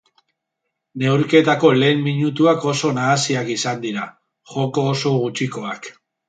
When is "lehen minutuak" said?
1.83-2.65